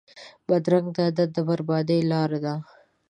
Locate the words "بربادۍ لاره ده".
1.47-2.55